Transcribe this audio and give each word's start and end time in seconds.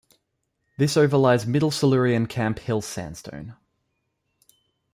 This 0.79 0.97
overlies 0.97 1.45
middle 1.45 1.69
Silurian 1.69 2.25
Camp 2.25 2.57
Hill 2.57 2.81
Sandstone. 2.81 3.55